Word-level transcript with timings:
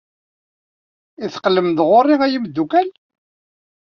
I 1.25 1.27
teqqlem-d 1.33 1.79
ɣer-i 1.89 2.15
a 2.25 2.27
imeddukal? 2.37 2.89